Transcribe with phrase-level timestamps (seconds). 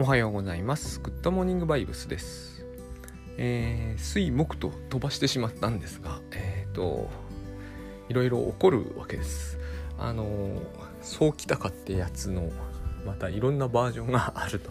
[0.00, 1.00] おはようございます。
[1.00, 2.64] グッドモーニングバイブスです。
[3.36, 7.10] えー、水木と飛ばしてしまったんですが、えっ、と、
[8.08, 9.58] いろいろ起こるわけです。
[9.98, 10.60] あのー、
[11.02, 12.48] そうきたかってやつの、
[13.04, 14.70] またいろんなバージョンがあると。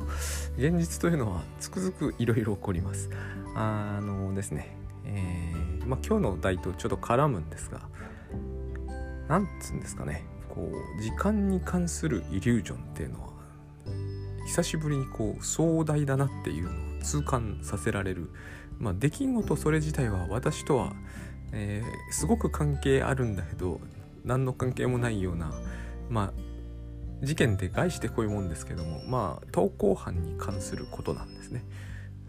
[0.56, 3.10] 現実というのはつくづくいろいろ起こります。
[3.54, 7.82] あのですね、えー、まあ今日の題とちょっと絡むんですが、
[9.28, 13.37] なんつうんですかね、こう、時間に関するイリュージョンっていうのは、
[14.48, 18.32] 久しぶりにこう壮大だなっていうのを痛感させられる、
[18.80, 20.94] まあ、出来事それ自体は私とは、
[21.52, 23.82] えーすごく関係あるんだけど
[24.24, 25.52] 何の関係もないような
[26.10, 31.64] まあ事件って概してこういうもんですけどもまあ投稿犯に関することなんですね。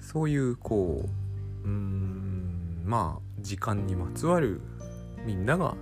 [0.01, 1.09] そういうこ
[1.65, 4.61] ううんまあ時間にまつわる
[5.25, 5.77] みんなが、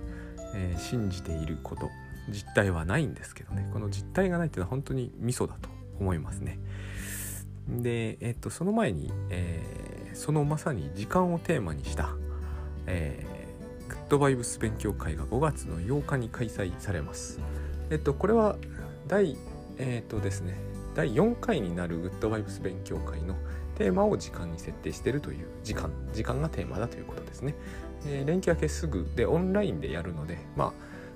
[0.53, 1.89] えー信じていること
[2.29, 6.59] 実態はないんですけどねこの実態がないっていうのは本当にミソだと思いますね。
[7.67, 12.15] で、えっと、その前に、えーそのまさに時間をテーマにした、
[12.87, 13.37] えー
[13.87, 17.39] グッドバイブス勉強会が5月の8日に開催されます。
[17.89, 18.57] えっと、これは
[19.07, 19.37] 第、
[19.77, 20.57] えっとですね、
[20.95, 23.35] 第4回になるグッドバイブス勉強会の
[23.77, 27.53] テーマを時間に設定しているという時間、時間がテーマだということですね。
[28.07, 30.73] えー連休明けすぐでオンラインでやるので、ま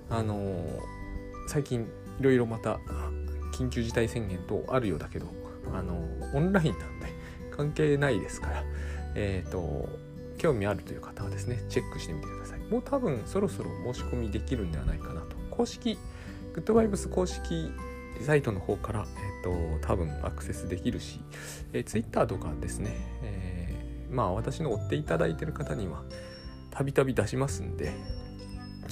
[0.09, 0.79] あ、あのー
[1.47, 1.81] 最近
[2.19, 2.79] いろいろまた
[3.65, 5.27] 緊急事態宣言等あるようだけど、
[5.73, 5.95] あの
[6.33, 7.07] オンラインなんで
[7.55, 8.63] 関係ないですから、
[9.15, 9.89] えっ、と、
[10.37, 12.59] 興味あるという方はですね、チェックしてみてください。
[12.71, 15.35] もう多分そろそろ申し込みできるんではないかなと。
[15.49, 15.97] 公式、
[16.53, 17.71] グッドバイブス公式
[18.21, 21.21] サイトの方から、えっ、と、多分アクセスできるし、
[21.73, 22.91] えー、Twitter とかですね、
[23.23, 23.61] えー
[24.11, 26.03] まあ私の追っていただいてる方には、
[26.69, 27.93] たびたび出しますんで、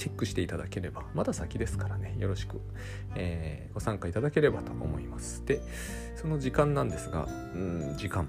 [0.00, 2.58] チェックしていただければ、まだ先ですからね、よろしく、
[3.16, 5.44] えーご参加いただければと思います。
[5.44, 5.60] で、
[6.16, 8.26] その時間なんですが、うん、時間。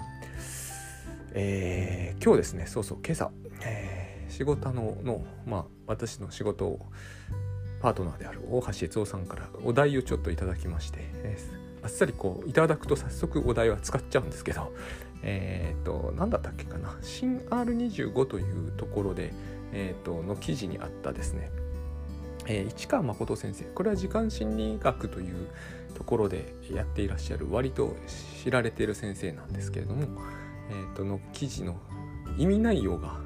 [1.33, 3.31] えー今日ですね、そうそう、今朝、
[3.63, 6.85] えー仕事のの、まあ、私の仕事を、
[7.81, 14.71] パートナーである大橋悦夫さんからお題をちょっといただきまして、えーあっさりこういただくと早速お題は使っちゃうんですけど、
[15.23, 19.33] えっ、と、何だったっけかな、新 R25 というところで、
[19.73, 21.51] えっ、と、の記事にあったですね、
[22.47, 25.47] えー市川誠先生これは時間心理学という
[25.95, 27.95] ところでやっていらっしゃる割と
[28.43, 30.07] 知られている先生なんですけれども、
[30.69, 31.77] えー、との記事の
[32.37, 33.19] 意味内容が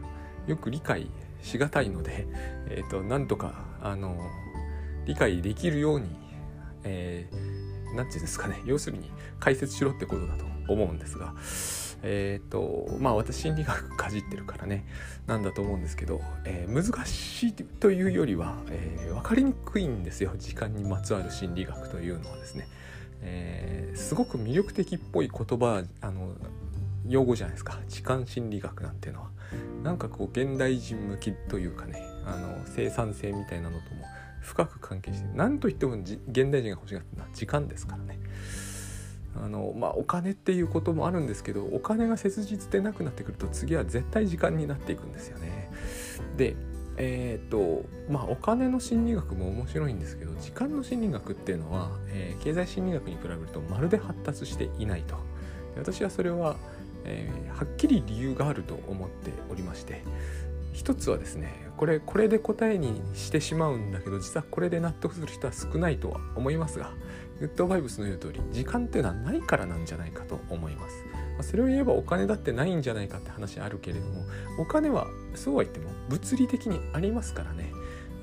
[0.48, 1.10] よく理解
[1.42, 2.28] しがたいので、
[2.68, 4.18] えー、となんとかあの
[5.06, 6.10] 理解できるように、
[6.84, 7.56] えー
[8.04, 11.34] ていうんですかね要するに解説しろってことだと思うんですが
[12.08, 14.86] えっ、とまあ私心理学かじってるからね
[15.26, 20.32] なんだと思うんですけど、えー難しいというよりは、えー分かりにくいんですよ。
[20.38, 22.68] 時間にまつわる心理学というのはですね、
[23.22, 26.36] えーすごく魅力的っぽい言葉あの
[27.08, 27.80] 用語じゃないですか。
[27.88, 29.30] 時間心理学なんていうのは。
[29.84, 34.04] なんかこう現代人向きというかねあの生産性みたいなのとも
[34.42, 36.18] 深く関係して何といっても現
[36.52, 38.20] 代人が欲しがってるのは時間ですからね。
[39.44, 45.70] あのまあお金っていうこともあるんですけどお金が切実でなくなってくると次は絶対時間になっていくんですよね。
[46.38, 46.56] で
[46.98, 55.16] えっ、とまあお金の心理学も面白いんですけど時間の心理学っていうのは、えー経済心理学に比べるとまるで発達していないと。
[55.78, 56.56] 私はそれは、
[57.04, 60.04] えーはっきり理由があると思っておりまして
[60.76, 66.92] 一つはですねこれこれで答えにしてしまうんだけど実はこれで納得する人は少ないとは思いますが
[67.40, 71.06] グッドバイブスの言う通り時間っていうのはないからなんじゃないかと思います。
[71.38, 74.24] まそれを言えばお金だってないんじゃないかって話あるけれども
[74.58, 77.74] お金はそうは言っても物理的にありますからね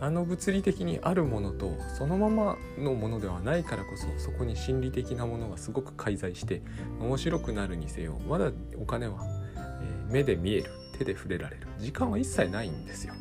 [0.01, 6.63] あの物理的にあるものとそのままのものではないからこそそこに心理的なものがすごく介在して
[7.01, 9.21] 面白くなるにせよまだお金は、
[9.57, 11.67] え目で見える手で触れられる。
[11.79, 13.15] 時間は一切ないんですよ。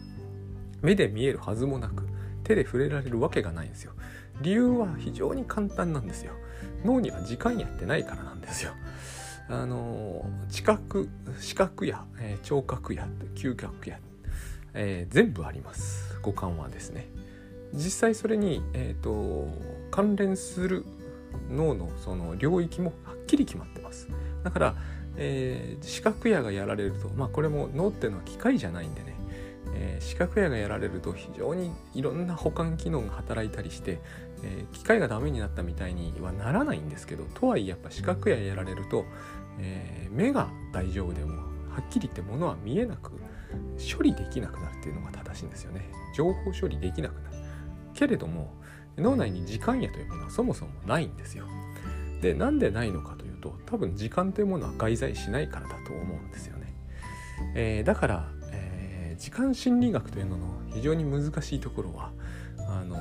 [0.81, 2.07] 目で見えるはずもなく
[2.43, 3.93] 手で触れられるわけがないんですよ。
[4.41, 6.33] 理由は非常に簡単なんですよ。
[6.85, 8.71] 脳には時間やってないからなんですよ。
[9.49, 11.09] あの知覚
[11.39, 13.99] 視覚や、えー聴覚や嗅覚や、
[14.73, 16.17] えー全部あります。
[16.21, 17.09] 五感はですね。
[17.73, 19.47] 実際それに、えー、と
[19.91, 20.85] 関連する
[21.49, 24.07] 脳のその領域もはっきり決まってます。
[24.43, 24.75] だから、
[25.17, 29.15] えー視覚野がやられるとまあこれも脳っていうのは機械じゃないんでね、
[29.73, 33.99] えー視覚野がやられると非常にいろんな補完機能が働いたりして、
[34.43, 39.05] えー機械がダメになったみたいにはならないんですけどとはいえやっぱ視覚野やられると、
[39.59, 41.37] えー目が大丈夫でも
[41.69, 43.11] はっきり言って物は見えなく
[43.77, 45.89] 処理できなくなるっていうのが正しいんですよね。
[46.15, 47.35] 情報処理できなくなる。
[47.93, 48.53] けれども
[48.97, 51.45] 脳内に時間やというものはそもそもないんですよ。
[52.21, 56.73] でなんでないのかと多分時間というものは外在しないからだと思うんですよね。
[57.55, 62.11] えー、だから、えー、時間心理学というのの非常に難しいところは
[62.59, 62.97] あの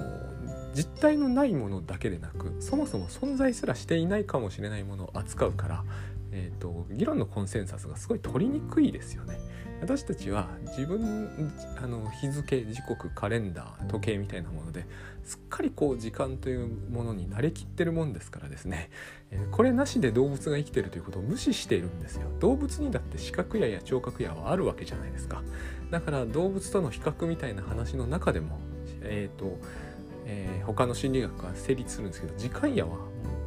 [0.74, 5.84] 実体のないものだけでなくそもそも存在すらしていないかもしれないものを扱うから、
[6.32, 9.38] えーと、議論のコンセンサスがすごい取りにくいですよね。
[9.80, 14.84] 私たちは自分あの日付時刻カレンダー時計みたいなもので
[15.24, 18.90] すっかりこう時間というものに慣れきってるもんですからですね、
[19.30, 22.28] えー、これなしで動物が生きてるということを無視しているんですよ。
[22.40, 25.42] 動物にだって視覚野や聴覚野はあるわけじゃないですか。
[25.90, 28.58] だから動物との比較みたいな話の中でも
[29.02, 29.58] えっ、ー、と
[30.26, 32.98] えー、他の心理学が成立するんですけど時間野は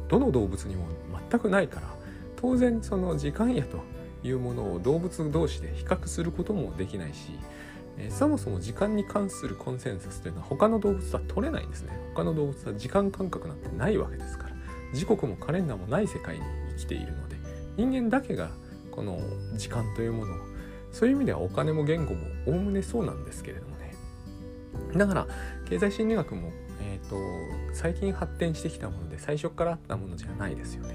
[0.08, 0.86] どの動物にも
[1.30, 1.88] 全くないから
[2.36, 3.78] 当然その時間野と
[4.24, 7.38] いうものを動物同士で比較することもできないし、
[7.98, 11.92] えー、そもそも時間に関するコンセンサスというのは他の動物は取れないんですね。
[12.14, 14.54] 他の動物は時間感覚なんてないわけですから。
[14.94, 16.42] 時刻もカレンダーもない世界に
[16.76, 17.36] 生きているので
[17.76, 18.50] 人間だけが
[18.92, 19.18] この
[19.56, 20.36] 時間というものを
[20.92, 23.94] そういう意味ではお金も言語もおおむねそうなんですけれどもね。
[24.96, 25.26] だから
[25.68, 27.16] 経済心理学もえーと、
[27.72, 30.94] 最近発展してきたもので最初からあったものじゃないですよね。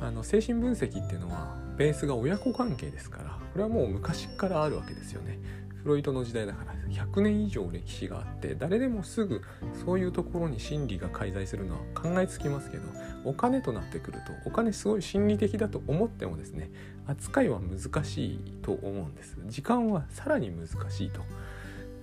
[0.00, 5.38] あの精神分析っていうのはベースが親子関係ですからこれはもう昔からあるわけですよね。
[5.82, 9.42] フロイトの時代だから100年以上歴史があって誰でもすぐ
[9.72, 12.82] そういうところに心理が介在するのは考えつきますけど
[13.24, 16.72] お金となってくるとお金すごい心理的だと思ってもですね
[17.06, 21.22] 扱いは難しいと思うんです時間はさらに難しいと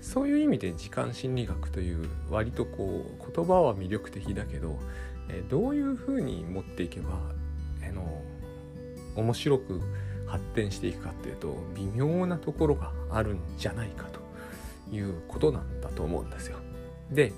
[0.06, 4.78] そういう意味で時間心理学という割とこう言葉は魅力的だけど、
[5.50, 7.18] どういうふうに持っていけば、
[9.16, 9.82] 面白く
[10.28, 14.06] 発展していくかっていうと微妙なところがあるんじゃないか
[14.90, 16.58] ということなんだと思うんですよ。
[17.12, 17.34] で、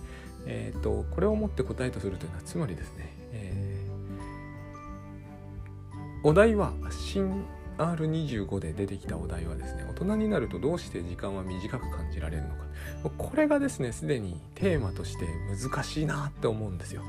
[0.46, 7.44] えーと、これをもって答えとするというのはつまりですね、えー、お題は新
[7.78, 12.67] R25 で出てきたお題はですね大人になるとどうして時間は短く感じられるのか
[13.18, 17.04] これがですねすでにテーマとして難しいなって思うんですよ。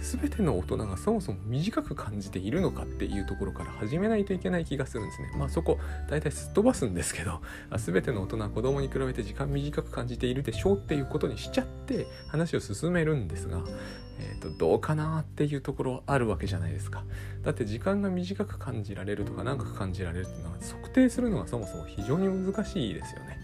[0.00, 5.30] 全ての大人がそもそも短く感じているのかっていうところから始めないといけない気がするんですね。
[5.36, 5.78] まあそこ
[6.08, 7.40] 大体すっ飛ばすんですけど
[7.76, 13.62] 全ての大人は子供に比べて時間短く感じているでしょうっていうことにしちゃって話を進めるんですが
[14.20, 17.04] えーと、どうかなっていうところあるわけじゃないですか。
[17.42, 23.37] だって時間が短く感じられるとか長く感じられるっていうのは測定するのがそもそも非常に難しいですよね。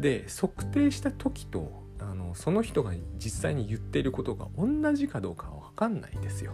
[0.00, 6.52] で測定した時とあのその人が実際に言っていることが同じかどうかは分かんないですよ、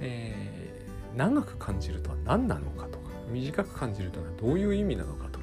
[0.00, 5.38] えー、長く感じるとは何なのかとか短く感じるとはどういう意味なのかと。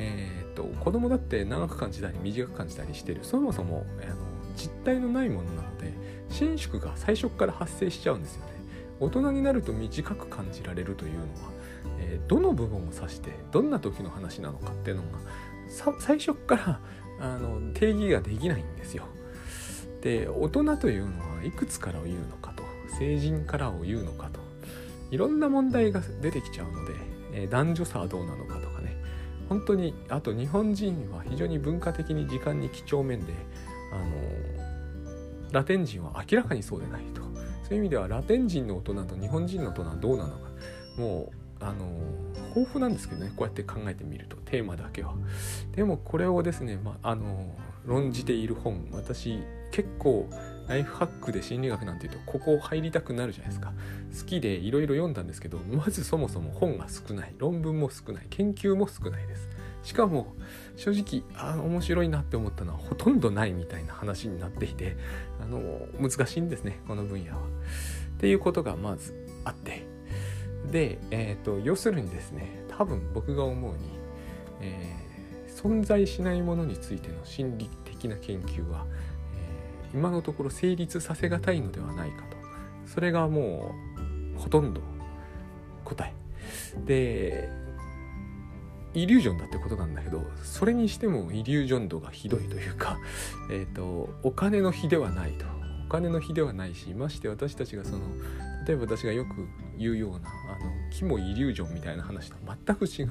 [0.00, 3.20] えーと、と子供だって長く感じたり短く感じたりしてる。
[3.24, 4.14] そもそもあの
[4.54, 5.92] 実体のないものなので
[6.28, 8.52] 伸縮が最初から発生しちゃうんですよね。
[9.00, 11.26] 大人になると短く感じられるというのは、
[11.98, 15.18] えー、どの部分を指してどんな時の話なのかっていうのが
[15.68, 16.80] 最初から
[17.20, 19.04] あの定義ができないんですよ。
[20.00, 22.62] で大人というのはいくつからを言うのかと
[22.98, 24.40] 成人からを言うのかと
[25.10, 26.94] いろんな問題が出てきちゃうので、
[27.32, 28.96] えー、男女差はどうなのかとかね。
[29.48, 33.32] 本当にあと日本人は非常に文化的に時間に几帳面で
[33.92, 34.04] あの
[35.52, 37.22] ラテン人は明らかにそうでないと。
[37.62, 40.50] そういう意味ではラテン人の大人と日本人の大人はどうなのか。
[40.96, 41.86] もうあの
[42.54, 45.14] 豊富なんですけどねこうやって考えてみるとテーマだけは。
[45.74, 50.28] でもこれをですね、まあ、の論じている本私結構
[50.66, 53.72] ライフハックで心理学なんていうとここ入りたくなるじゃないですか。
[54.18, 57.34] 好きでいろいろ読んだんですけどまずそもそも本が少ない。
[57.38, 58.26] 論文も少ない。
[58.30, 59.48] 研究も少ないです。
[59.82, 60.34] しかも
[60.76, 64.96] 正直あ面白いなって思ったのはほとんどないみたいな話になっていて
[65.40, 65.60] あの
[65.98, 67.38] 難しいんですねこの分野は。
[67.38, 69.87] っていうことがまずあって。
[70.70, 73.78] で、えーと、要するにですね多分僕が思うに、
[74.60, 78.86] えー、存在しないものについての心理的な研究は、
[79.92, 82.36] えー、今のところ成立させがたいのではないかと。
[82.86, 83.74] それがも
[84.36, 84.80] うほとんど
[85.84, 86.14] 答え。
[86.86, 87.50] で
[88.94, 92.98] イリュージョンだってことなんだけどそれにしてもイリュージョン度がひどいというか、
[93.50, 95.44] えーと、お金の比ではないと。
[95.86, 98.00] お金の比ではないしまして私たちがその
[98.68, 99.48] 例えば私がよく
[99.78, 103.08] 言うようなあの木もイリュージョンみたいな話と全く違う。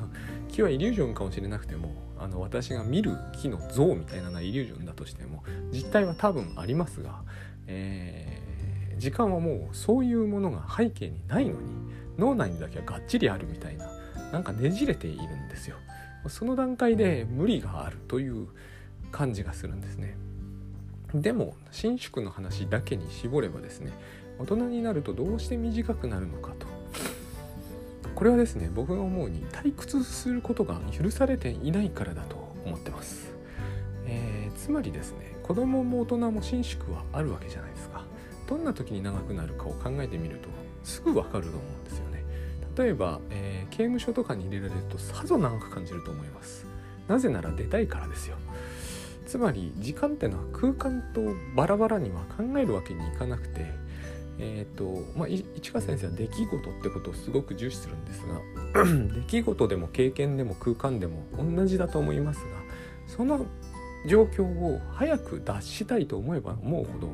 [0.50, 7.24] 木はイリュージョンかもしれなくてもあの私が見る木の像みたいなのはイリュージョンだとしても実態は多分ありますが、
[7.66, 11.58] えー、時間はもうそういうものが背景にないのに
[12.20, 13.90] 脳内にだけはがっちりあるみたいな
[14.32, 15.78] なんかねじれているんですよ。
[16.30, 18.48] その段階で無理があるという
[19.12, 20.18] 感じがするんですね。
[21.16, 23.92] でも伸縮の話だけに絞ればですね
[24.40, 26.68] 大人になるとどうして短くなるのかと。
[28.16, 33.32] これはですね僕が思うに退屈することが許されていないからだと思ってます、
[34.08, 38.04] えー、つまりですね子供も大人も伸縮はあるわけじゃないですか。
[38.48, 40.50] どんな時に長くなるかを考えてみると
[40.84, 42.24] すぐわかると思うんですよね。
[42.76, 46.66] 例えば、えー、刑務所とかに入れられるとさぞ長く感じると思います。
[47.08, 48.38] なぜなら出たいからですよ。
[49.26, 51.22] つまり時間ってのは空間と
[51.56, 53.66] バラバラには考えるわけにいかなくて
[54.40, 58.42] えっ、ー、とまあ市川先生は出来事ってことをすごく重視するんですが
[59.16, 62.46] 出来事でも経験でも空間でも同じだと思いますが
[63.08, 63.46] その
[64.08, 67.10] 状況を早く脱したいと思えば思うほど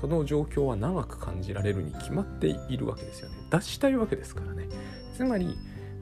[0.00, 3.36] その状況は長く感じられるに決まっているわけですよね。
[3.48, 4.68] 脱したいわけですからね。
[5.16, 5.56] つまり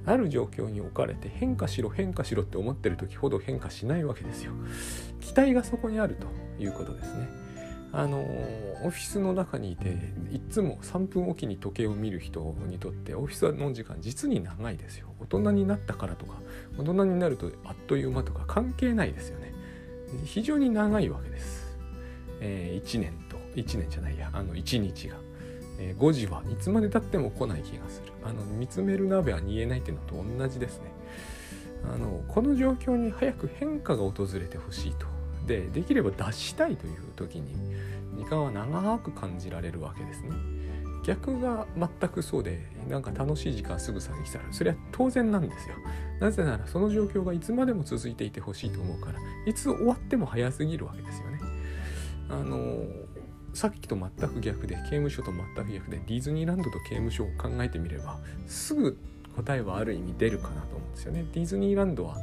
[0.05, 4.53] ある状況に置かれて変化しろ変化しろって思ってる時ほど変化しないわけですよ。
[5.21, 6.27] 期待がそこにあると
[6.63, 7.29] いうことですね
[7.97, 8.19] あの
[8.83, 9.97] オフィスの中にいて
[10.33, 15.09] いつも3分おきに時計を見る人にとってオフィスの時間実に長いですよ。
[15.21, 16.35] 大人になったからとか
[16.77, 19.55] 大人になるとあっという間とか関係ないですよね。
[20.25, 21.79] 非常に長いわけです、
[22.41, 25.17] えー、1年と1年じゃないやあの1日が。
[25.77, 28.13] えー、5時はいつまでたっても来ない気がする。
[28.25, 30.85] あの見つめる鍋は煮えないっていうのと同じですね。
[31.93, 35.07] あのこの状況に早く変化が訪れてほしいと
[35.47, 37.55] でできれば脱したいという時に
[38.17, 40.31] 時間は長く感じられるわけですね。
[41.05, 45.75] 逆が全くそうでなんか楽しい時間すぐ過ぎ去るそれは当然なんですよ。
[46.21, 51.41] なぜならその状況がいつまでも続いていてほしいと思うからいつ終わっても早すぎるわけですよね。
[52.31, 52.87] あの
[53.53, 58.99] さっきと全く逆で刑務所と全く逆でディズニーランドと刑務所を考えてみればすぐ
[59.37, 61.25] 答えはある意味出るかなと思うんですよね。
[61.33, 62.17] ディズニーランドは、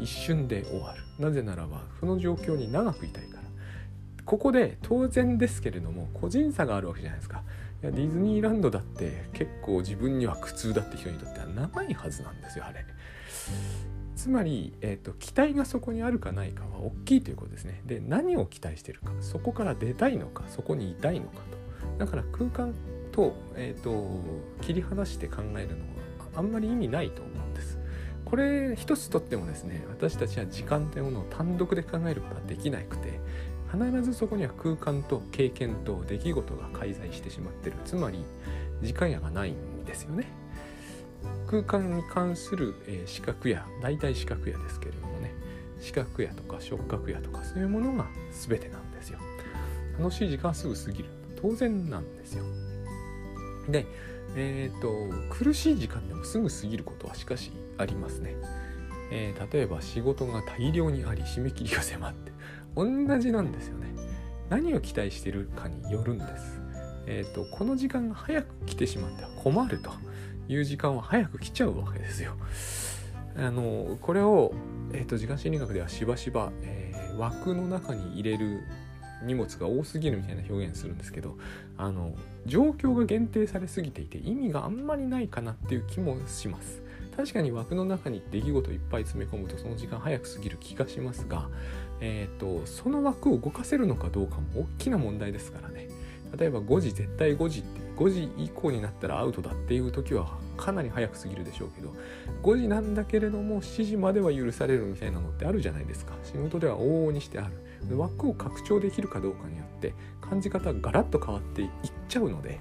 [0.00, 1.02] 一瞬で終わる。
[1.18, 3.44] なぜならばその状況に長くいたいから。
[4.24, 7.42] ここで当然ですけれども個人差があるわけじゃないですか。
[7.82, 12.84] いやディズニーランドだって結構自分には苦痛だって人にとっては長いはずなんですよあれ。
[14.16, 17.82] つまり、えーと、期待がそこにあるかないかは大きいということですね。
[17.84, 21.40] で何を期待してるかそこから出たいのかそこにいたいのか
[21.98, 22.04] と。
[22.04, 22.74] だから空間
[23.12, 24.20] と,、えーと、
[24.62, 25.64] 切り離して考えるのは
[26.36, 27.78] あんまり意味ないと思うんです。
[28.24, 33.20] これ一つとってもですね私たちは時間というものを単独で考えることはできなくて
[33.74, 37.76] 必ずそこには空間と経験と出来事が介在してしまってる。
[37.84, 38.24] つまり
[38.82, 40.26] 時間やがないんですよね。
[41.48, 45.32] 空間に関する、え、視覚や大体視覚やですけれどもね
[45.80, 49.18] 視覚やとか触覚やとかそういうものが全てなんですよ。
[49.98, 51.08] 楽しい時間はすぐ過ぎる。
[51.40, 52.44] 当然なんですよ。
[53.68, 53.86] で
[54.36, 58.36] えっ、ー、と苦しい時間でもすぐ過ぎることはしかしありますね、
[59.10, 62.32] えー、例えば仕事が大量にあり締め切りが迫って
[62.76, 62.84] 同
[63.18, 63.94] じなんですよね
[64.50, 66.60] 何を期待してるかによるんです
[67.06, 69.90] えっ、ー、とこの時間が早く来てしまっては困ると
[70.48, 72.34] いう時間は早く来ちゃうわけですよ。
[73.36, 74.54] あのこれを、
[74.92, 78.60] えーと、時間心理学ではしばしば、えー、枠の中に入れる
[79.24, 81.36] 荷物が多すぎるみたいな表現するんですけど
[81.76, 82.14] あの
[82.46, 86.83] 状況が限定されすぎていて意味があんまりないかなっていう気もします。
[87.16, 91.48] 確かに枠の中に出来事いっぱい詰め込むとその時間早く過ぎる気がしますが、
[92.00, 95.88] えーとその枠を動かせるのかどうかも大きな問題ですからね。
[96.36, 101.94] 例えば5時絶対5時って5時以降になったらアウトだっていう時はかなり早く過ぎるでしょうけど
[102.42, 106.14] 5時なんだけれども7時までは許されるみたいなのってあるじゃないですか。
[106.24, 107.96] 仕事では往々にしてある。
[107.96, 111.70] 枠を拡張できるかどうかによって感じ方がガラッと変わっていっ
[112.08, 112.58] ちゃうので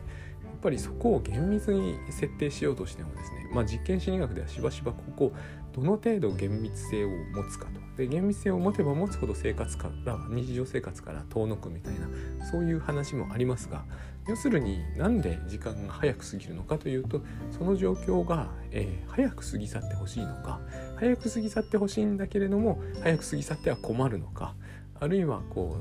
[0.63, 5.34] ぱりそこを厳密に設定しようとしてもですねまあ実験心理学ではしばしばここ
[5.74, 7.84] どの程度厳密性を持つかと。
[7.98, 12.08] で厳密性を持てば持つほど生活から日常生活から遠のくみたいな
[12.46, 13.86] そういう話もありますが
[14.27, 20.60] 要するになんで時間が早く過ぎるのかというとその状況が、えー、早く過ぎ去ってほしいのか
[20.96, 24.55] 早く過ぎ去ってほしいんだけれども早く過ぎ去っては困るのか
[25.00, 25.77] あるいはこ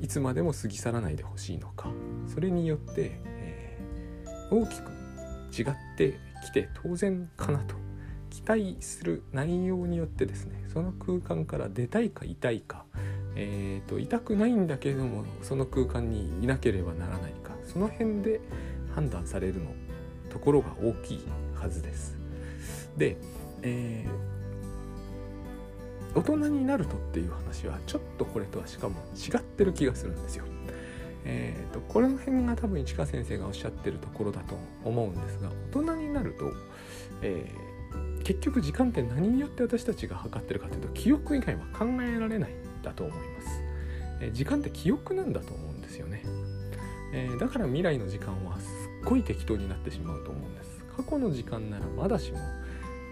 [0.00, 1.90] ういつまでも過ぎ去らないでほしいのか
[2.26, 3.20] それによって、
[4.50, 4.90] 大きく
[5.56, 7.74] 違ってきて当然かなと
[8.30, 12.84] 期待する内容によってですねその空間から出たいか痛いか
[13.40, 18.40] えーと、痛くないんだけれどもその空間にいなければならないかその辺で
[18.96, 19.70] 判断されるの
[20.28, 21.20] ところが大きい
[21.54, 22.18] はずです。
[22.96, 23.16] で、
[23.62, 30.44] えー、大人になるとっていう話はちょっとこれとはしかも違ってる気がするんですよ。
[31.24, 36.52] えーと、この辺が多分市川先生がおっしゃってるところだと思うんですが大人になると、
[37.22, 42.50] えー、結局時間って何によって私たちが測ってるかというと記憶以外は考えられない
[42.82, 43.62] だと思います、
[44.20, 46.22] え時間って記憶なんだと思うんですよね、
[47.12, 50.68] えー、だから未来の時間はすっごい適当になってしまうと思うんです。
[50.96, 52.38] 過去の時間ならまだしも、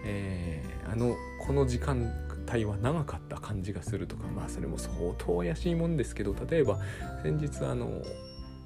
[0.05, 6.79] えー、あのこの時間帯は長かった感じがするとかまあそれも相当怪しいもんですけど例えば
[7.23, 8.01] 先日あの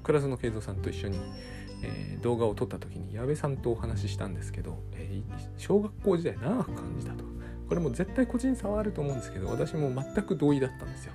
[0.02, 1.18] 倉園慶三さんと一緒に、
[1.82, 7.24] えー、動画を撮った時に矢部さんとお話ししたんですけど、えー、小学校時代長く感じたと。
[7.68, 11.12] これも絶対個人差はあると思うんですけど私も全く同意だったんですよ。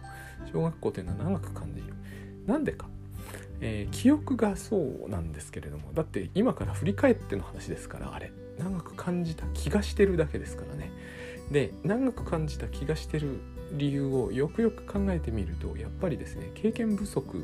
[0.51, 1.93] 小学校というのは長く感じる。
[2.45, 2.88] なんでか。
[3.59, 8.31] えー、記憶がそうなんですけれどもだって今から振り返っての話ですからあれ。
[8.57, 10.91] 長く感じた気がしてるだけですからね。
[11.51, 13.39] で長く感じた気がしてる
[13.74, 17.44] 理由をよくよく考えてみるとやっぱりですね経験不足に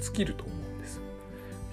[0.00, 1.00] 尽きると思うんです。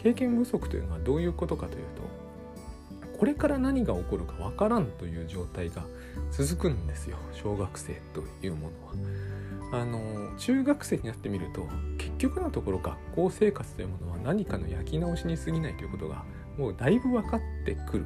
[0.03, 5.85] 経験不足というのはどういうことかというとこれから何が起こるかわからんという状態が
[6.31, 9.37] 続くんですよ小学生というものは。
[9.69, 9.99] あの
[10.37, 16.23] 中学生になってみると結局のところ学校生活というものは何かの焼き直しに過ぎないということが
[16.57, 18.05] もうだいぶ分かってくる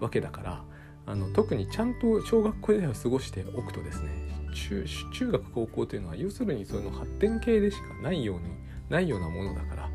[0.00, 0.64] わけだから
[1.06, 4.10] あの特にちゃんと小学校では過ごしておくとですね
[4.54, 8.48] 中中学高校というのは要するにその発展系でしかないように
[8.88, 9.90] ないようなものだから、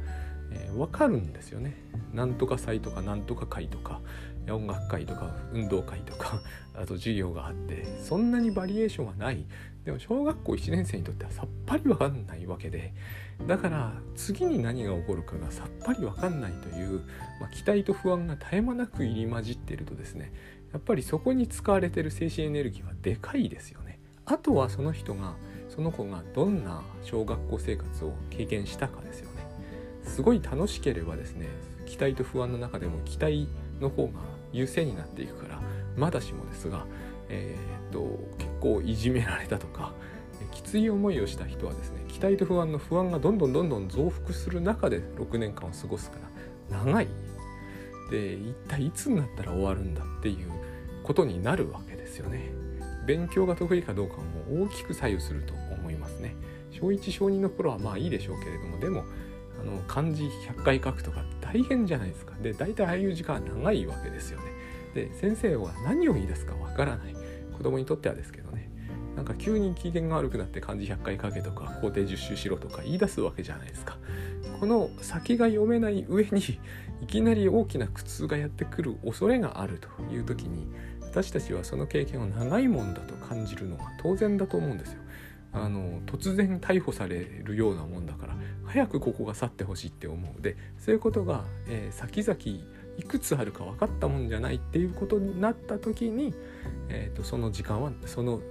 [0.51, 1.75] えー、分かるんですよね。
[2.13, 4.00] なんとか祭とかなんとか会とか
[4.50, 6.41] 音楽会とか運動会とか
[6.74, 9.45] あと授業があってそんなにバリエーションはない
[9.83, 12.93] でも小学校1年生にとってはさっぱり分かんないわけで
[13.47, 17.01] だから次に何が起こるかがさっぱり分かんないという、
[17.39, 20.31] まあ、期待と不安が絶え間なく入り混じっているとですね
[20.75, 23.98] やっぱりそこに使われてる精神エネルギーはでかいですよね。
[24.25, 25.36] あとはその人が
[25.70, 29.48] その子がどんな小学校生活を経験したかですよね。
[30.03, 31.48] すごい楽しければですね
[31.86, 33.48] 期待と不安の中でも期待
[33.79, 34.20] の方が
[34.51, 35.62] 優先になっていくから
[35.96, 36.86] まだしもですが、
[37.29, 39.94] えー、っと結構いじめられたとか
[40.51, 46.17] きつい思いをした人はですね期待と不安の不安がどんどんどんどん増幅する中で6年間を過ごすか
[46.70, 47.08] ら長い
[48.10, 50.55] で一体いつになったら終わるんだっていう
[51.06, 52.52] ことになるわけですよね。
[53.06, 56.36] 勉強が得意かどうかも大きく左右すると思いますね。
[56.72, 59.06] 小1小2の頃はまあいいでしょうけれどもでも
[59.62, 62.34] あの漢字100回書くとか大変じゃないですか。
[62.41, 64.46] で大体ああいう時間は長いわけですよね。
[64.96, 67.15] で先生は何を言い出すかわからない
[67.56, 68.72] 子供にとってはですけどね
[69.15, 73.98] なんか急に機嫌が悪くなって漢字100回書けとか工程10周しろとか言い出すわけじゃないですか。
[74.60, 76.39] この先が読めない上に
[77.02, 80.68] いきなり大きな苦痛がやってくる恐れがあるという時に
[81.15, 84.99] 私たちはその経験を長いもんだと感じるのは当然だと思うんですよ。
[85.54, 90.41] あの突然逮捕されるようなもんだから早くここが去ってほしいって思う。
[90.41, 92.62] でそういうことが、えー、先々
[92.97, 96.34] いくつあるか分かったもんじゃないっていうことになった時に、
[96.89, 98.41] えーと、その時間はその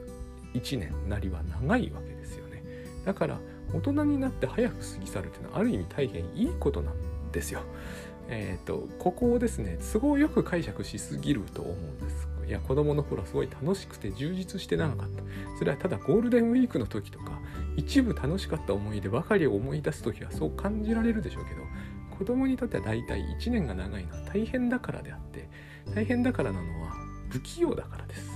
[0.55, 2.63] 1年なりは長いわけですよね。
[3.05, 3.39] だから
[3.75, 6.95] 大人になって早く過ぎ去るっていうのはある意味大変いいことなん
[7.31, 7.61] ですよ。
[8.29, 12.34] えっ、ー、とここをですね都合よく解釈しすぎると思うんです。
[12.47, 15.23] いや子供の頃はすごい楽しくて充実して長かった。
[15.59, 17.41] それはただゴールデンウィークの時とか
[17.77, 21.63] 一部楽しかった思い出ばかりを思い出す時はそう感じられるでしょうけど
[22.19, 25.49] 子供にとっては大体1年が長いのは大変だからであって
[25.95, 26.93] 大変だからなのは
[27.29, 28.31] 不器用だからです、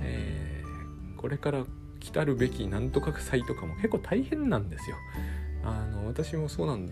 [0.00, 1.64] えー、これから
[1.98, 4.96] 来たるべきなんとか祭とかも結構大変なんですよ。
[5.62, 6.88] あの私もそうなん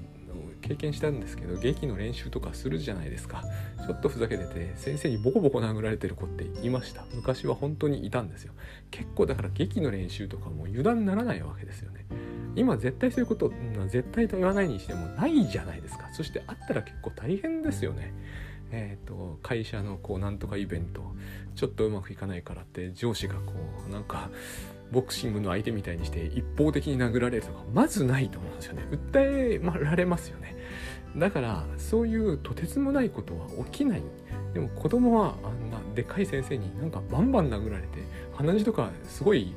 [0.61, 3.42] 経験したんですけど劇の練習とかするじゃないですか。
[3.87, 7.05] ちょっとふざけてて先生にボコボコ殴られてる子っていました。
[7.14, 8.53] 昔は本当にいたんですよ。
[8.90, 12.07] 結構だから劇の練習とかも油断ならないわけですよね。
[12.55, 13.53] 今絶対そういうこと
[13.88, 16.09] 絶対と言わないにしてもないじゃないですか。
[16.12, 18.12] そしてあったら結構大変ですよね。
[18.71, 21.03] えーと、会社のこうなんとかイベント
[21.55, 23.55] ちょっとうまくいかないからって上司がこ
[23.88, 24.31] うなんか
[24.90, 28.83] ボクシングの相手みたいにして一方的に殴られるとかまずないと思うんですよね。
[28.90, 30.57] 訴えられますよね。
[31.16, 34.03] だからそういうとてつもないことは起きない。
[34.55, 37.98] でも子供はあんなでかい先生になんかバンバン殴られて
[38.35, 39.55] 鼻血とかすごい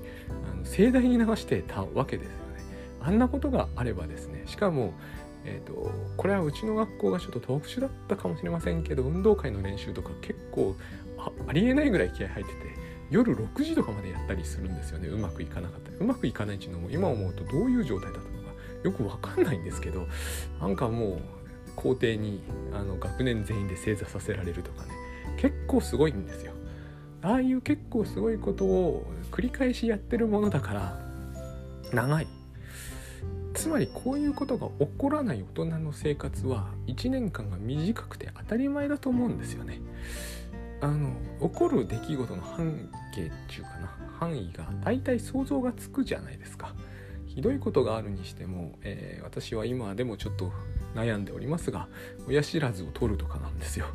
[0.51, 2.37] あの盛大に流してたわけですよね。
[3.01, 4.93] あんなことがあればですねしかも
[5.43, 10.75] えーと、これはうちの学校がちょっと特殊だったかもしれませんけど運動会の練習とか結構
[11.47, 12.80] ありえないぐらい気合入ってて
[13.11, 15.09] 夜6時とかまでやったりするんですよね。
[15.09, 15.91] うまくいかなかった。
[15.91, 18.51] りうまくいかないっていうのも今思うとどういう状態だったのか。
[18.83, 20.07] よくわかんないんですけど
[20.59, 21.21] なんかもう
[21.75, 22.41] 校庭に
[22.73, 24.91] あの学年全員で正座させられるとかね。
[25.37, 26.53] 結構すごいんですよ。
[27.21, 30.99] ああいう結構すごいことを繰り返しやってるものだから
[31.93, 32.27] 長い。
[33.53, 39.81] つまりこういうことが起こらない大人の生活は1年間が短くて当たり前だと思うんですよね。
[40.81, 46.73] あの起こる出来事の半径っていうかな範囲が大体想像がつくじゃないですか。
[47.27, 50.51] ひどいことがあるにしても、えー、私は今でもちょっと
[50.95, 51.87] 悩んでおりますが
[52.27, 53.85] 親知らずを取るとかなんですよ。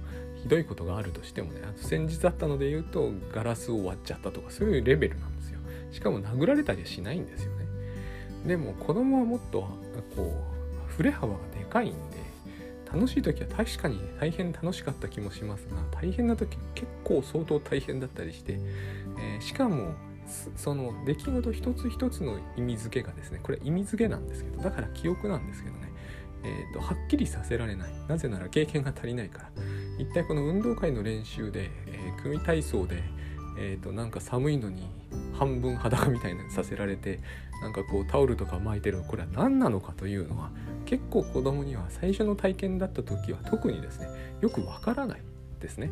[0.47, 5.59] ひどいことがあるとしてもねあと先日あったので言うとガラスを割っちゃったとかそういうレベルなんですよ
[5.91, 7.67] しかも殴られたりはしないんですよね
[8.47, 9.63] でも子供はもっと
[10.15, 10.45] こ
[10.89, 12.16] う振れ幅がでかいんで
[12.87, 18.59] 楽しい時は確かに、大変楽しかった気もしますが大変な時結構相当大変だったりして、
[19.19, 19.95] えー、しかも
[20.57, 25.93] その出来事一つ一つの意味付けがですねこれ意味付けなんですけどだから記憶なんですけどね、
[26.43, 27.93] えーと、はっきりさせられない。
[28.09, 29.51] なぜなら経験が足りないから。
[29.99, 33.03] 一体この運動会の練習で、えー、組体操で、
[33.59, 34.87] えーと、なんか寒いのに
[35.33, 37.21] 半分裸みたいにさせられて
[37.63, 40.51] なんかこうタオルとか巻いてるこれは何なのかというのは
[40.87, 44.09] 結構子供には最初の体験だった時は特にですね
[44.41, 45.21] よくわからない
[45.61, 45.91] ですね。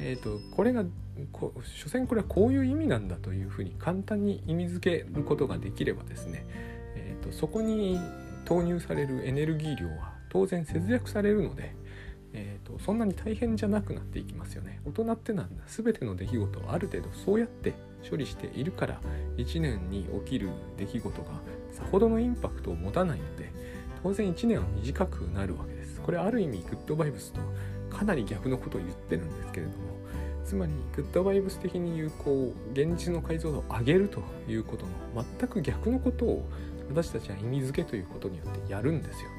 [0.00, 0.84] えーと、これが
[1.32, 6.44] こ所詮これはこういう意味なんだというふうに簡単に意味付けることができればですね、
[6.96, 8.00] えーと、そこに
[8.44, 11.76] 投入されるエネルギー量は当然節約されるので、
[12.32, 14.80] えーと、そんなに大変じゃなくなっていきますよね。
[14.84, 17.74] 大人ってなんだ全ての出来事をある程度そうやって
[18.08, 19.00] 処理しているから
[19.36, 21.30] 1年に起きる出来事が
[21.70, 23.52] さほどのインパクトを持たないので
[24.04, 25.98] 当然1年は短くなるわけです。
[26.02, 27.40] これある意味グッドバイブスと
[27.88, 29.76] かなり逆のことを言ってるんですけれども
[30.44, 36.46] つまりグッドバイブス的に言うこう現実の解像度を上げるということの全く逆のことを
[36.90, 39.30] 私たちは意味付けということによってやるんですよ。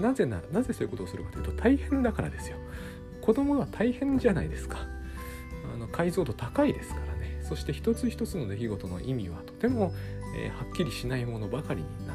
[0.00, 2.56] なぜななぜそういうことをするかというと大変だからですよ。
[3.20, 4.78] 子供は大変じゃないですか。
[5.72, 7.40] あの解像度高いですからね。
[7.42, 9.94] そして一つ一つの出来事の意味はとても、
[10.36, 12.07] えー、はっきりしないものばかりに。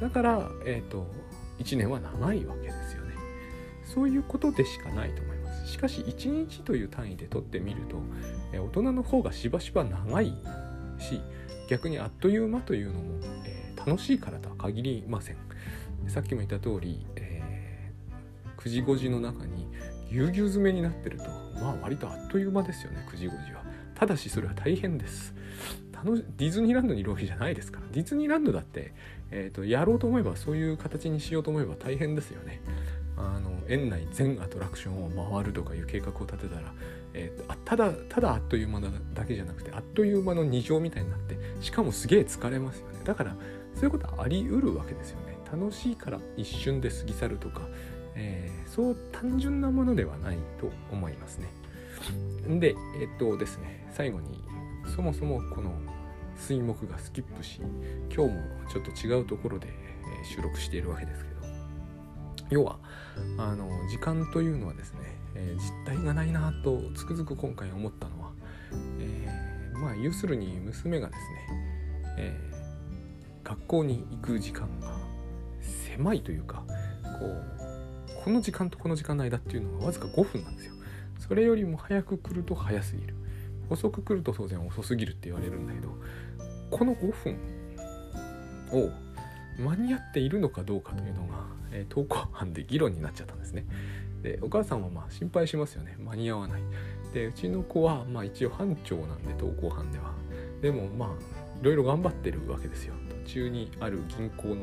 [0.00, 1.06] だから、えーと、
[1.58, 3.14] 1年は長いわけですよね。
[3.84, 5.68] そういうことでしかないと思います。
[5.68, 8.00] しかし1日という単位で取ってみると
[8.52, 10.32] 大人の方がしばしば長い
[10.98, 11.20] し
[11.68, 15.36] 逆にあっという間というのも、えー、楽しいからとは限りません。
[16.06, 19.68] さっきも言った通り、えー、9時5時の中に
[20.10, 21.24] ぎゅうぎゅう詰めになってると
[21.60, 23.62] まあ割とあっという間ですよね9時5時は。
[23.94, 25.34] ただしそれは大変です。
[26.36, 27.86] ディズニーランドにいるわけじゃないですから。
[27.90, 28.94] ディズニーランドだって、
[29.30, 32.60] えーとやろうと思えばそういう形にしようと思えば大変ですよね。
[33.18, 36.72] あの園内全アトラクションを回るとかいう計画を立てたら、
[37.14, 43.00] えー、ただただあっという間だけじゃなくてあっという間の2乗みたいになってしかもすげえ疲れますよね。
[43.04, 43.36] だから
[43.74, 45.36] そういうことはありうるわけですよね。
[45.50, 47.62] 楽しいから一瞬で過ぎ去るとか、
[48.14, 51.48] えー、そう単純なものではないと思いますね。
[52.60, 54.42] でえっとですね最後に
[54.94, 55.72] そもそもこの
[56.38, 57.60] 水木がスキップし
[58.14, 59.68] 今日もちょっと違うところで
[60.24, 61.38] 収録しているわけですけど
[62.50, 62.78] 要は
[63.36, 65.00] あの時間というのはですね、
[65.34, 68.30] えー、実体がないなとつくづく今回思ったのは、
[69.00, 74.96] えー、まあ要するに娘がですね、えー、学校に行く時間が
[75.60, 76.64] 狭いというか
[77.20, 80.74] こうこの時間とこの時間の間っていうのがわずか5分なんですよ。
[81.18, 83.14] それよりも早く来ると早すぎる。
[83.70, 85.90] 遅く来ると当然遅すぎるって言われるんだけど
[86.70, 87.38] この5分
[88.72, 88.90] を
[89.58, 93.64] 間に合っているのかどうかというのがえー、登校班で議論になっちゃったんですね。
[94.22, 96.62] でお母さんはまあ心配しますよね間に合わない。
[97.14, 100.12] でうちの子はまあ一応班長なんで登校班では。
[100.60, 101.08] でもまあ
[101.60, 102.94] いろいろ頑張ってるわけですよ。
[103.24, 104.56] 途中にある銀行の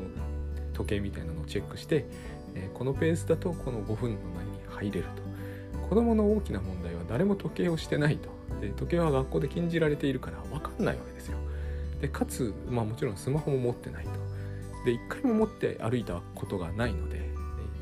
[0.72, 2.06] 時計みたいなのをチェックして、
[2.54, 5.26] えー、このペースだとこの5分の内に入れると。
[5.88, 8.28] 子供の大きな問題は誰も時計をしてないと。
[8.60, 11.38] で時計は学校で禁じられているから分かんないわけですよ。
[12.00, 14.10] でかつ、まあ、もちろんスマホも持ってないと。
[14.84, 17.30] で一回も持って歩いたことがないので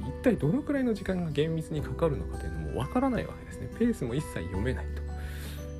[0.00, 3.70] 一体どのくらいの時間が厳密にかかるのかというのもわからないわけですね。
[3.78, 5.02] ペースも一切読めないと。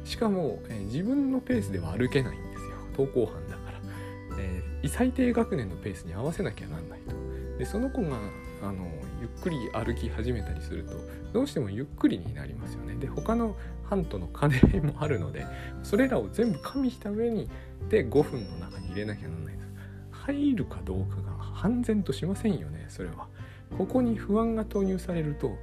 [0.08, 2.70] しかも、え、自分のペースでは歩けないんですよ。
[2.92, 3.80] 登校班だから、
[4.38, 7.14] え、最低学年のペースに合わせなきゃなんないと。
[7.58, 8.18] でその子が
[8.62, 8.90] あの
[9.24, 10.92] ゆっくり歩き始めたりすると
[11.32, 13.56] どうしてもゆっくりになりますよねで他の
[13.88, 15.46] 班との兼ね合いもあるので
[15.82, 17.48] それらを全部加味した上に
[17.88, 19.72] で5分の中に入れなきゃなんないです
[20.10, 23.28] 入るかどうかが判然としませんよねそれは。
[23.78, 25.56] ここに不安が投入されると,、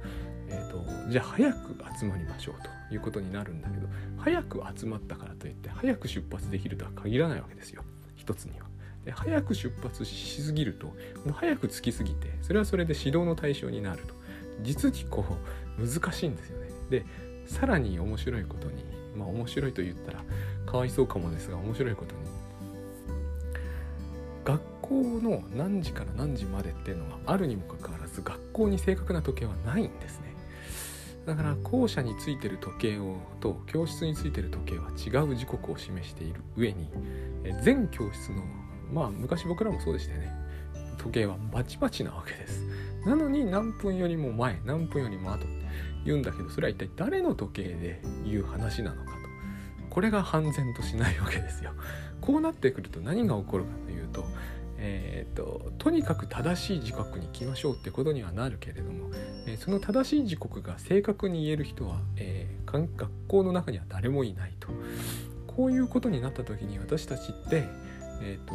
[0.48, 2.54] えーと、じゃあ早く集まりましょう
[2.90, 3.86] ということになるんだけど
[4.18, 7.84] 早く集まったからといって早く出発できるとは限らないわけですよ
[8.16, 8.71] 一つには。
[9.04, 10.92] で早く出発しすぎると
[11.32, 14.14] 早く着きすぎてそれはそれで指導の対象になると
[14.62, 15.24] 実にこ
[15.78, 16.68] う難しいんですよね。
[16.90, 17.04] で
[17.46, 18.84] さらに面白いことに
[19.16, 20.24] まあ面白いと言ったら
[20.66, 22.20] かわいそうかもですが面白いことに
[24.44, 30.34] 学校の何時から何時までっていうのはあるにもかかわらず学校に正確な時計はないんですね
[31.26, 36.90] だから校舎についてる時計をと教室についてる時計は違う時刻を示している上に
[37.62, 38.42] 全教室の
[38.92, 40.32] まあ昔僕らもそうでしたよね
[40.98, 42.62] 時計はバチバチなわけです
[43.06, 45.46] なのに何分よりも前何分よりも後って
[46.04, 49.22] 言うんだけどそれは一体誰の時計で言う話なのかと
[49.92, 51.72] これが判然としないわけですよ。
[52.22, 54.24] こうなってくると何が起こるかというと,、
[54.78, 59.10] えーと、とにかく正しい時刻に来ましょうってことにはなるけれども、
[59.46, 64.68] え、その正しい時刻が正確に言える人は、えー、学校の中には誰もいないと。
[65.46, 67.68] こういうことになった時に私たちって、
[68.22, 68.54] えーと、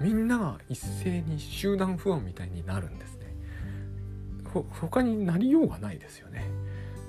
[0.00, 3.34] みんなが一斉に集団不安みたいになるんですね。
[4.52, 6.44] ほ他になりようがないですよね。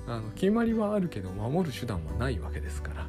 [0.06, 3.06] あの決まりはあるけど守る手段はないわけですから。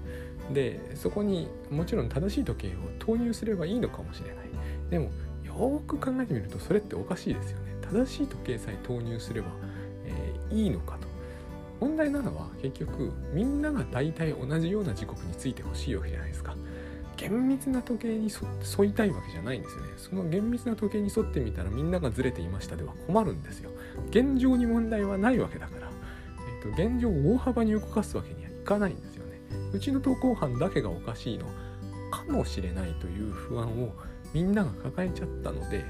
[0.52, 4.46] でそこにもちろん正しい時計を投入すればいいのかもしれない。
[4.90, 5.12] でも
[5.44, 7.76] よく考えてみるとそれっておかしいですよね。
[7.82, 9.48] 正しい時計さえ投入すれば、
[10.06, 11.08] えー、いいのかと。
[11.80, 16.56] 問題なのは結局みんなが大体同じような時刻についてほしいわけじゃないですか。
[17.18, 19.94] 厳密な時計に沿いたいわけじゃないんですよね。
[19.98, 23.72] その厳密な時計に沿ってみたらみんながずれていましたでは困るんですよ。
[24.10, 25.90] 現状に問題はないわけだから、
[26.64, 29.40] えーと、現状を大幅に動かすわけにはいかないんですよね。
[29.74, 31.46] うちの投稿班だけがおかしいの。
[32.12, 33.94] かもしれないという不安を
[34.34, 35.84] みんなが抱えちゃったので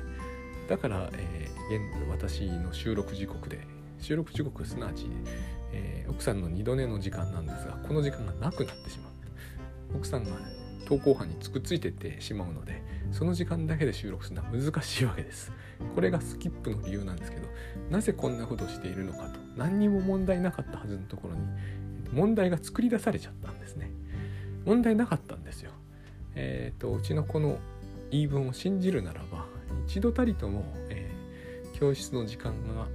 [0.68, 3.60] だから、えー、私の収録時刻で
[4.00, 5.08] 収録時刻すなわち
[5.78, 9.12] えー、奥さんの2度寝の時間なんですがこの時間がなくなってしまっ
[9.92, 9.96] た。
[9.98, 10.32] 奥さんが
[10.86, 15.52] 投稿班にくっついてってしまうのでその時間だけで収録するのは難しいわけです。
[15.94, 17.48] これがスキップの理由なんですけど
[17.90, 21.42] なぜこんなことをしているのかと何にも問題なかったはずのところに
[22.12, 23.92] 問題が作り出されちゃったんですね。
[24.66, 25.72] 問題なかったんですよ。
[26.36, 27.60] えっ、ー、とうちのこの
[28.12, 29.46] 言い分を信じるならば
[29.88, 32.88] 一度たりとも、えー、教室の時間が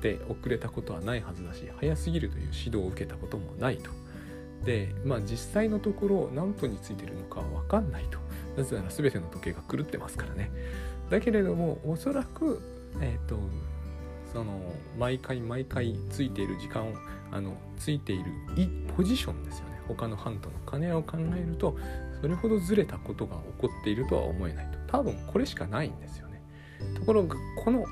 [0.00, 3.90] で遅れたことはないはずだし早すぎるという指導を受けたこともないと。
[4.66, 8.18] でまあ実際のところ何分についてるのかは分かんないと。
[8.56, 10.50] なぜなら全ての時計が狂ってますからね。
[11.08, 12.60] だけれどもおそらく
[13.00, 13.38] えっ、ー、と
[14.32, 14.60] その
[14.98, 16.94] 毎回毎回ついている時間を
[17.30, 18.24] あのついている
[18.96, 21.76] ポジションですよね他の班との兼ね合いを考えると
[22.20, 26.42] それほどずれたことが起こっているとは思えないと多分これしかないんですよね
[26.98, 27.84] ところがこの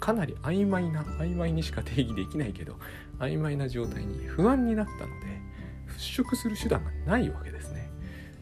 [0.00, 2.76] かなり曖昧な曖昧にしか定義できないけど
[3.18, 5.43] 曖昧な状態に不安になったので
[5.98, 7.90] 払拭する手段がないわけですね。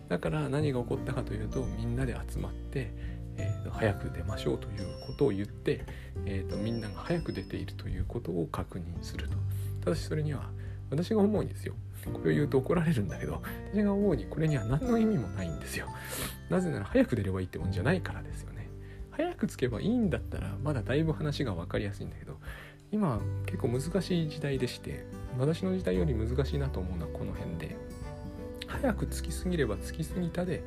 [0.08, 2.92] だから何が起こったかというとみんなで集まって、
[3.36, 5.86] えーと、早く出ましょうということを言って、
[6.26, 9.36] えーと、みんなが早く出ているということを確認すると。
[9.84, 10.50] ただしそれには
[10.90, 11.74] 私が思うにですよ。
[12.12, 15.86] これを言うと怒られるんだけど私が思うにこれには何の意味もないんですよ。
[16.50, 18.68] なぜなら早く出ればいいってもんじゃないからですよね。
[19.12, 22.38] 早くつけばいいんだったらまだだいぶ話が分かりやすいんだけど
[22.90, 25.04] 今結構難しい時代でして
[25.38, 27.76] 私の時代より難しいなと思うのはこの辺で。
[28.66, 30.62] 早くつきすぎればつきすぎたで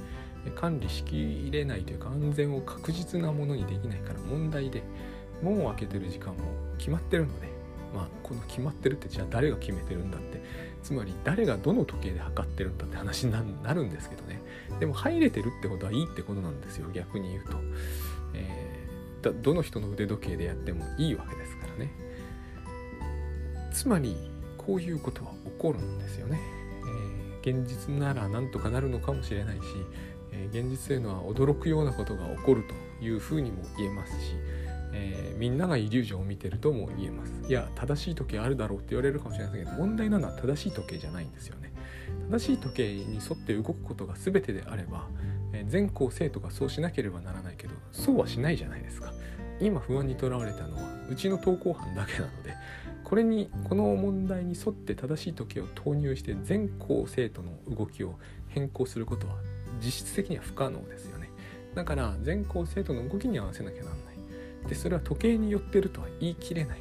[0.54, 4.84] 管理しきれないというか安全を確実なものにできないから問題で
[5.42, 6.40] 門を開けてる時間も
[6.78, 7.56] 決まってるので。
[7.96, 10.44] まあこの決まってるってじゃあ誰が決めてるんだって。
[10.84, 14.42] つまり誰がどの時計で測ってるんだって話になるんですけどね。
[14.80, 17.58] でも入れてるってことはいいってことなんですよ逆に言うと。
[18.34, 21.92] えー、どの人の腕時計でやってもいいわけですからね。
[23.72, 24.16] つまり
[24.66, 26.40] こういうことは起こるんですよね、
[27.44, 29.64] えー、現実ならなんとかなるのかもしれないし、
[30.32, 32.64] えー、現実というのは驚くようなことが起こる
[33.00, 34.36] というふうにも言えますし、
[34.94, 37.34] えー、みんながイリュージョンを見てるとも言えます。
[37.48, 41.72] いや正しい時計あるだろうって言われるかもしれませんけど問題なのは正しい時計じゃないんですよね。
[42.32, 45.08] 正しい時計に沿って動くことが全てであれば
[45.54, 49.14] え全校生徒がそうしなければならないけどそうはしないじゃないですか。
[49.62, 52.54] 今不安にとらわれたのはうちの投稿班だけなので
[53.06, 58.16] これにこの問題に沿って正しい時計を投入して全校生徒の動きを
[58.50, 59.36] 変更することは
[59.80, 61.30] 実質的には不可能ですよね。
[61.76, 64.16] だから全校生徒の動きに合わせなきゃなんない。
[64.68, 66.80] でそれは時計によってるとは言い切れない。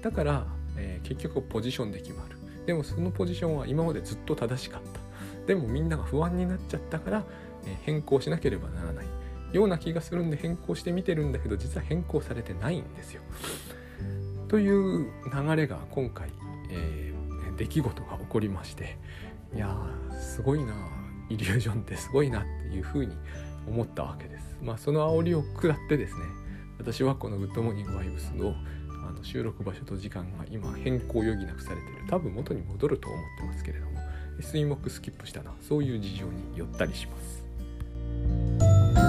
[0.00, 2.36] だから、えー、結局ポジションで決まる。
[2.64, 5.00] でもそのポジションは今までずっと正しかった。
[5.46, 7.24] でもみんなが不安になっちゃったから
[7.66, 9.06] え変更しなければならない。
[9.52, 13.22] ような気がするんで変更してみてるんだけど実は変更されてないんですよ。
[14.48, 16.30] という流れが今回、
[16.70, 18.96] えー、出来事が起こりまして
[19.54, 20.74] いやーすごいな
[21.28, 23.16] イリュージョンってすごいなっていうふうに
[23.66, 24.56] 思ったわけです。
[24.62, 26.24] まあその煽りを食らってですね
[26.78, 28.54] 私はこのグッドモーニングワイブスの
[29.08, 33.92] あの収録場所と時間が今変更余儀なくされてる多分元に戻ると思ってますけれども
[34.40, 39.05] 水木スキップしたなそういう事情によったりします。